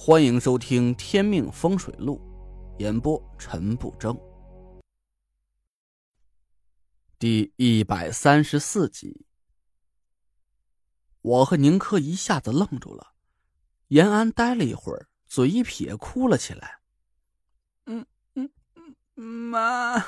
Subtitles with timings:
[0.00, 2.20] 欢迎收听《天命风水录》，
[2.80, 4.16] 演播陈不争，
[7.18, 9.26] 第一百三十四集。
[11.20, 13.12] 我和宁珂一下子愣住了，
[13.88, 16.78] 延安呆了一会儿，嘴一撇，哭了起来
[17.86, 18.48] ：“嗯嗯
[19.16, 19.98] 嗯，妈，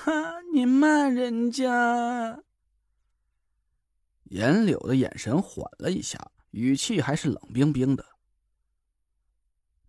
[0.55, 2.45] 你骂人家。”
[4.31, 8.07] 严柳的眼神缓了一下，语气还是冷冰冰的。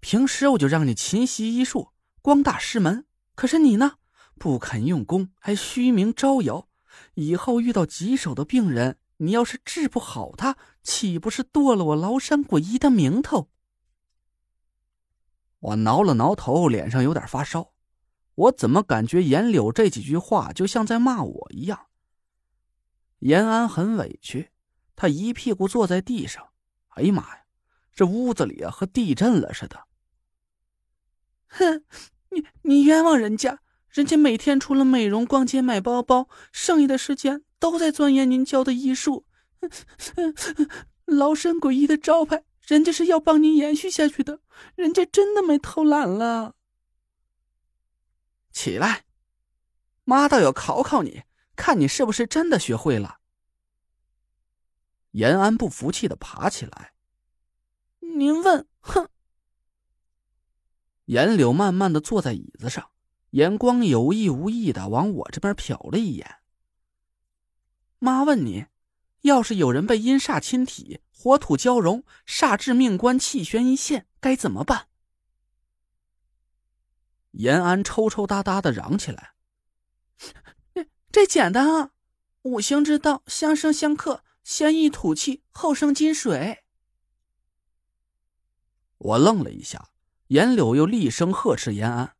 [0.01, 1.91] 平时我就让你勤习医术，
[2.21, 3.05] 光大师门。
[3.35, 3.93] 可是你呢，
[4.37, 6.67] 不肯用功，还虚名招摇。
[7.13, 13.49] 以后遇到棘手的病人，你要是治不好他，岂不是剁了我崂山鬼医的名头？
[15.59, 17.71] 我挠了挠头，脸上有点发烧。
[18.33, 21.87] 我怎么感觉严柳这几句话就像在骂我一样？
[23.19, 24.49] 延安很委屈，
[24.95, 26.49] 他一屁股坐在地上。
[26.89, 27.43] 哎呀妈呀，
[27.93, 29.87] 这屋子里啊和地震了似的。
[31.51, 31.83] 哼，
[32.29, 39.25] 你你冤枉人家，人家每天除了美容、逛街、买包包，剩余的时间都在钻研您教的医术。
[41.05, 44.39] 劳神诡异的招牌，人家是要帮您延续下去的，
[44.75, 46.55] 人家真的没偷懒了。
[48.53, 49.03] 起来，
[50.05, 51.23] 妈倒要考考你，
[51.55, 53.17] 看你是不是真的学会了。
[55.11, 56.93] 延安不服气的爬起来，
[57.99, 59.09] 您问，哼。
[61.11, 62.89] 严柳慢慢的坐在椅子上，
[63.31, 66.37] 眼光有意无意的往我这边瞟了一眼。
[67.99, 68.67] 妈问你，
[69.23, 74.87] 要是有人被阴煞侵体，火土交融，煞至命官，气悬一线，该怎么办？
[77.31, 79.33] 延安抽抽搭搭的嚷起来
[80.73, 81.91] ：“这 这简单啊，
[82.43, 86.63] 五行之道，相生相克，先易土气，后生金水。”
[88.97, 89.89] 我愣了一下。
[90.31, 92.15] 严柳又厉声呵斥延安：“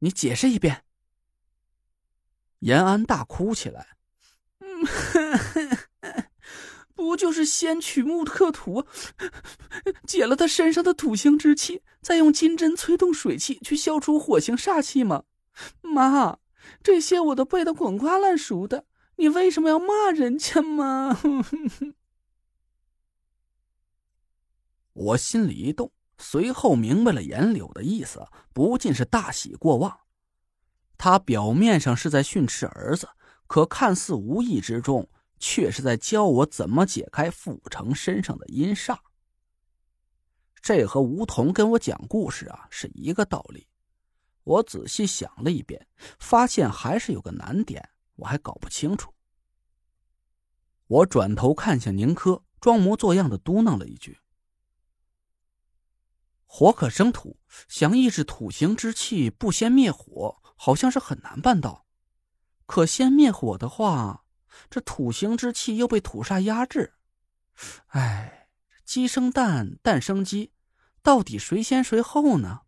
[0.00, 0.84] 你解释一遍。”
[2.60, 3.96] 延安大哭起来
[6.94, 8.84] ：“不就是先取木克土，
[10.06, 15.24] 解了他身上的土星之气，再用金针催动水气去消除火星煞气吗？
[15.80, 16.38] 妈，
[16.82, 18.84] 这些我都背得滚瓜烂熟的，
[19.16, 21.18] 你为什么要骂人家吗？”
[24.92, 25.90] 我心里一动。
[26.18, 30.00] 随后明白了严柳的意思，不禁是大喜过望。
[30.96, 33.08] 他表面上是在训斥儿子，
[33.46, 35.08] 可看似无意之中，
[35.38, 38.98] 却是在教我怎么解开傅成身上的阴煞。
[40.62, 43.66] 这和梧桐跟我讲故事啊是一个道理。
[44.44, 45.86] 我仔细想了一遍，
[46.18, 47.86] 发现还是有个难点，
[48.16, 49.12] 我还搞不清楚。
[50.86, 54.18] 我转头看向宁珂，装模作样的嘟囔了一句。
[56.56, 61.84] 火可生土，想抑制土行之气，不先灭火，好像是很难办到。
[62.64, 64.24] 可先灭火的话，
[64.70, 66.94] 这土行之气又被土煞压制。
[67.88, 68.46] 哎，
[68.84, 70.52] 鸡生蛋，蛋生鸡，
[71.02, 72.60] 到底谁先谁后呢？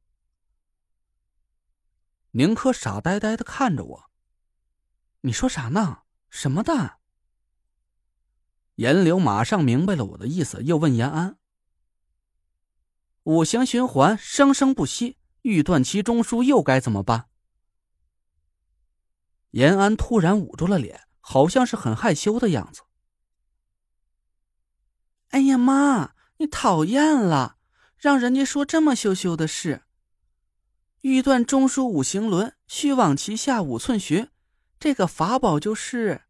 [2.33, 4.11] 宁珂傻呆呆的看着我。
[5.21, 5.99] 你说啥呢？
[6.29, 6.99] 什么蛋？
[8.75, 11.39] 严柳马上明白了我的意思，又问延安。
[13.27, 17.29] 五行循环，生生不息，欲断其中枢，又该怎么办？
[19.51, 22.83] 延安突然捂住了脸，好像是很害羞的样子。
[25.31, 27.57] 哎呀妈，你讨厌了，
[27.97, 29.83] 让人家说这么羞羞的事。
[31.01, 34.31] 欲断中枢五行轮，须往其下五寸寻，
[34.79, 36.27] 这个法宝就是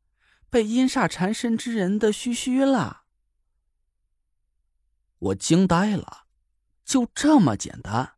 [0.49, 3.03] 被阴煞缠身之人的须须了。
[5.19, 6.23] 我惊呆了。
[6.87, 8.15] 就这么简单，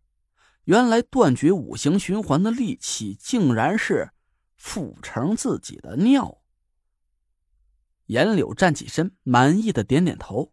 [0.64, 4.10] 原来断绝五行循环的利器，竟然是
[4.56, 6.42] 傅成自己的尿。
[8.06, 10.52] 严柳站起身，满意的点点头。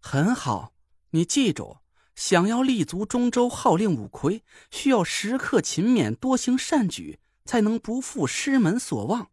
[0.00, 0.74] 很好，
[1.10, 1.78] 你记住，
[2.16, 4.42] 想要立足中州，号令五魁，
[4.72, 9.30] 需要时刻勤勉，多行善举，才能不负师门所望。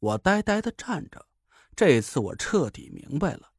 [0.00, 1.28] 我呆呆的站着，
[1.76, 3.52] 这次我彻底明白了。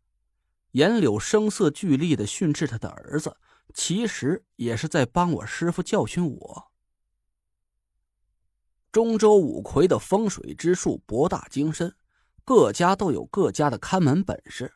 [0.71, 3.38] 严柳声色俱厉的训斥他的儿子，
[3.74, 6.71] 其实也是在帮我师傅教训我。
[8.92, 11.95] 中州五魁的风水之术博大精深，
[12.44, 14.74] 各家都有各家的看门本事。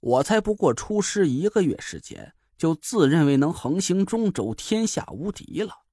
[0.00, 5.84] 我才不过出师一个月时间，就自认为能横行中州，天下无敌了。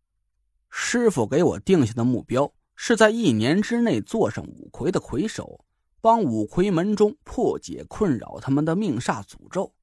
[0.70, 5.66] 师傅给我定下的目标，是在一年之内做上五魁的魁首。
[6.02, 9.74] 帮五魁门中破解困扰他们的命煞诅咒。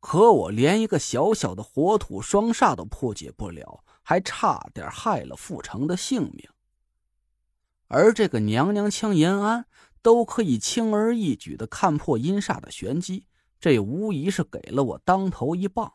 [0.00, 6.48] 可我连一个小小的火土双煞都破解不了，还差点害了傅成的性命。
[7.88, 9.66] 而这个娘娘腔延安
[10.00, 13.26] 都可以轻而易举的看破阴煞的玄机，
[13.58, 15.94] 这无疑是给了我当头一棒。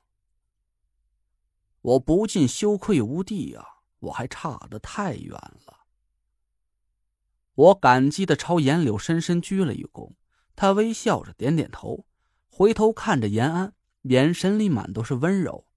[1.82, 3.66] 我不禁羞愧无地啊！
[4.00, 5.79] 我还差得太远了。
[7.60, 10.14] 我感激的朝严柳深深鞠了一躬，
[10.56, 12.06] 他微笑着点点头，
[12.48, 13.74] 回头看着延安。
[14.04, 15.68] 眼神里满都是温柔。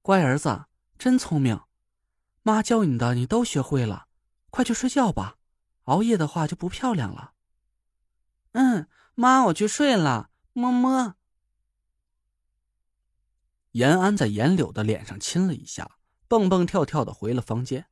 [0.00, 0.66] 乖儿子，
[0.96, 1.60] 真聪明，
[2.42, 4.06] 妈教你的你都学会了，
[4.50, 5.38] 快去睡觉吧，
[5.86, 7.32] 熬夜的话就不漂亮了。
[8.52, 8.86] 嗯，
[9.16, 11.16] 妈，我去睡了，么么。
[13.72, 15.98] 延安在严柳的脸上亲了一下，
[16.28, 17.88] 蹦蹦跳跳的回了房间。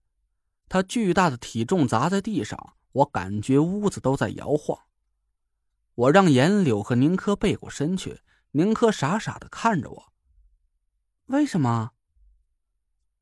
[0.70, 4.78] 他巨大的体重砸在地上，我感觉屋子都在摇晃。
[5.96, 8.20] 我让严柳和宁珂背过身去，
[8.52, 10.12] 宁珂傻傻的看着我。
[11.26, 11.90] 为什么？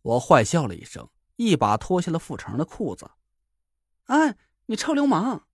[0.02, 3.12] 我坏笑了一声，一把脱下了傅成的裤子。
[4.04, 4.36] 哎，
[4.66, 5.46] 你臭流氓！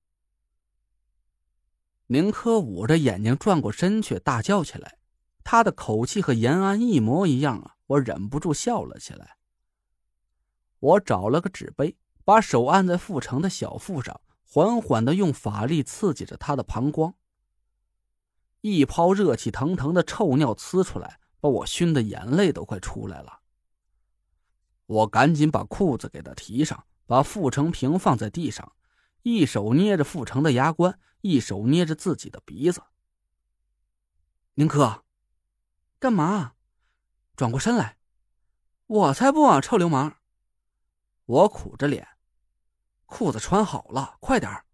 [2.08, 4.98] 宁珂捂着眼睛转过身去，大叫起来。
[5.44, 7.76] 他的口气和延安一模一样啊！
[7.86, 9.36] 我忍不住笑了起来。
[10.84, 11.96] 我找了个纸杯，
[12.26, 14.20] 把手按在傅成的小腹上。
[14.46, 17.14] 缓缓的用法力刺激着他的膀胱，
[18.60, 23.40] 一泡热气腾腾的臭尿呲出来，把我熏的眼泪都快出来了。
[24.86, 28.74] 我赶紧把裤子给他提上，把傅成平放在地上，
[29.22, 32.82] 一手捏着傅成的牙关，一手捏着自己的鼻子。
[34.54, 35.02] 宁珂，
[35.98, 36.52] 干嘛？
[37.34, 37.96] 转过身来！
[38.86, 40.14] 我才不啊，臭流氓！
[41.26, 42.06] 我苦着脸。
[43.06, 44.64] 裤子穿好了，快点儿。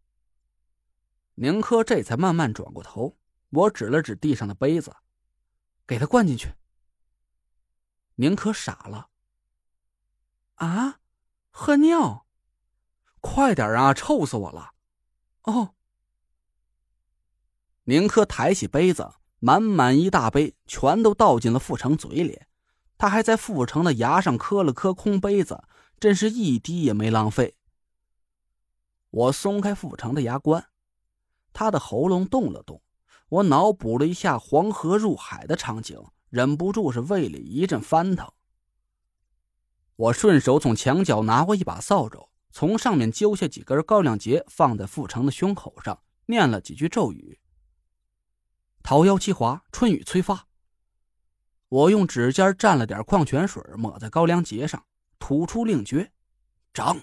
[1.35, 3.17] 宁珂这才慢慢转过头，
[3.51, 4.95] 我指了指地上的杯子，
[5.87, 6.55] 给他灌进去。
[8.17, 9.09] 宁珂傻了，
[10.55, 11.01] 啊，
[11.51, 12.27] 喝尿？
[13.21, 14.73] 快点啊，臭死我了！
[15.43, 15.75] 哦。
[17.85, 22.43] 宁珂抬起杯子，满满一大杯，全都倒进了傅成嘴里，
[22.97, 25.65] 他还在傅成的牙上磕了磕空杯子，
[26.01, 27.57] 真是一滴也没浪费。
[29.11, 30.65] 我松开傅成的牙关，
[31.53, 32.83] 他的喉咙动了动。
[33.29, 38.29] 我脑补了一下黄河入海的场景，忍不住是胃里一阵翻腾。
[39.95, 47.39] 我顺手从墙角拿过一把扫帚，从上面揪下几根高粱秸，放在傅成的胸口上，念了几句咒语
[48.83, 50.49] ：“桃夭七华，春雨催发。”
[51.69, 54.85] 我用指尖蘸了点矿泉水，抹在高粱秸上，
[55.21, 56.11] 吐出令诀
[56.75, 57.03] ：“长。”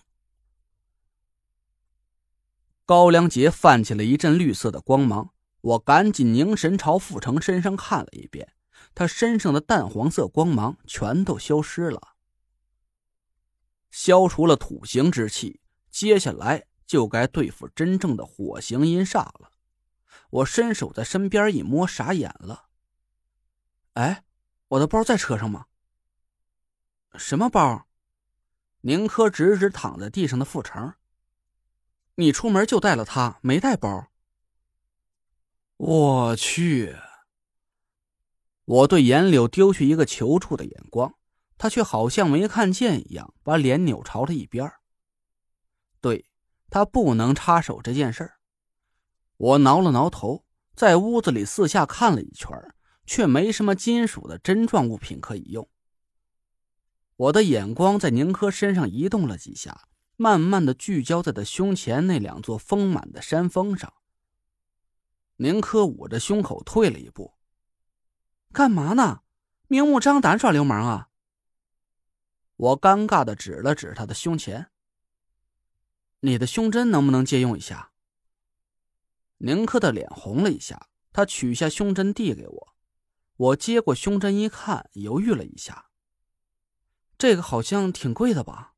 [2.84, 8.54] 高粱节泛起了一阵绿色的光芒，我赶紧凝神朝傅成身上看了一遍，
[8.94, 12.16] 他身上的淡黄色光芒全都消失了，
[13.92, 19.52] 消除了土行之气，接下来就该对付真正的火形阴煞了。
[20.30, 22.70] 我伸手在身边一摸，傻眼了。
[23.94, 24.24] 哎，
[24.70, 25.66] 我的包在车上吗？
[27.18, 27.87] 什么包？
[28.88, 30.94] 宁珂指指躺在地上的傅成。
[32.16, 34.08] 你出门就带了它，没带包。
[35.76, 36.96] 我去！
[38.64, 41.16] 我对严柳丢去一个求助的眼光，
[41.58, 44.72] 他却好像没看见一样，把脸扭朝了一边。
[46.00, 46.30] 对
[46.70, 48.36] 他不能插手这件事儿。
[49.36, 52.58] 我挠了挠头，在屋子里四下看了一圈，
[53.06, 55.70] 却没什么金属的针状物品可以用。
[57.18, 59.88] 我的眼光在宁珂身上移动了几下。
[60.20, 63.94] 慢慢的聚焦在他胸前那两座丰满的山峰上。
[65.36, 67.36] 宁珂捂着胸口退了一步，
[68.52, 69.22] 干嘛呢？
[69.68, 71.10] 明目张胆耍流氓啊！
[72.56, 74.72] 我尴尬的指了指他的胸前。
[76.22, 77.92] 你的胸针能不能借用一下？
[79.38, 82.76] 宁珂的脸红了一下，他取下胸针递给我，
[83.36, 85.87] 我接过胸针一看，犹豫了一下。
[87.18, 88.76] 这个好像挺贵的吧？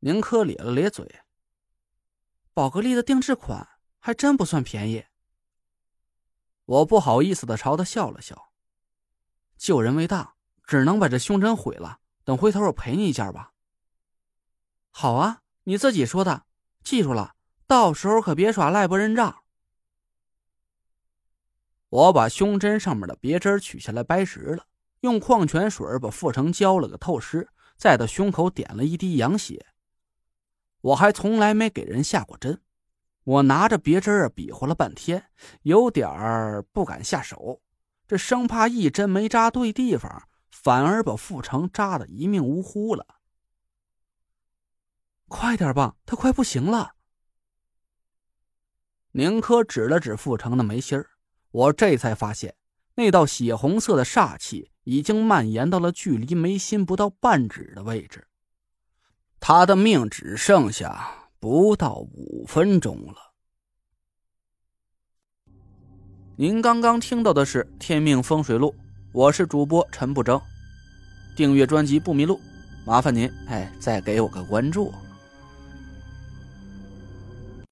[0.00, 1.22] 宁珂咧了咧嘴，
[2.52, 5.06] 宝格丽的定制款还真不算便宜。
[6.66, 8.52] 我不好意思的朝他笑了笑，
[9.56, 10.36] 救人为大，
[10.66, 12.00] 只能把这胸针毁了。
[12.22, 13.52] 等回头我赔你一件吧。
[14.90, 16.46] 好啊，你自己说的，
[16.82, 17.34] 记住了，
[17.66, 19.42] 到时候可别耍赖不认账。
[21.88, 24.66] 我把胸针上面的别针取下来掰直了，
[25.04, 27.46] 用矿泉水把傅成浇了个透湿，
[27.76, 29.66] 在他胸口点了一滴羊血。
[30.80, 32.62] 我还从来没给人下过针，
[33.24, 35.26] 我拿着别针儿比划了半天，
[35.60, 37.60] 有点儿不敢下手，
[38.08, 43.06] 这生怕一针没扎对地方，反而把傅成扎的一命呜呼了。
[45.28, 46.94] 快点吧，他快不行了。
[49.12, 51.10] 宁珂指了指傅成的眉心儿，
[51.50, 52.56] 我这才发现，
[52.94, 58.26] 那道血红色的煞气已经蔓延到了距离眉心不到半指的位置，
[59.40, 61.20] 他的命只剩下。
[61.44, 63.34] 不到五分钟了。
[66.36, 68.70] 您刚刚听到的是《天命风水录》，
[69.12, 70.40] 我是主播陈不争。
[71.36, 72.40] 订阅专辑不迷路，
[72.86, 74.90] 麻烦您哎，再给我个关注。